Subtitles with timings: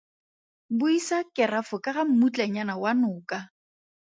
[0.79, 3.37] Buisa kerafo ka ga mmutlanyana wa noka.